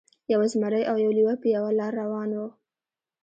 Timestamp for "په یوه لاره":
1.41-1.95